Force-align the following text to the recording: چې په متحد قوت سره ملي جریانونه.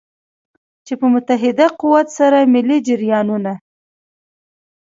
چې 0.85 0.93
په 0.99 1.05
متحد 1.13 1.59
قوت 1.81 2.07
سره 2.17 2.37
ملي 2.53 2.77
جریانونه. 2.87 3.53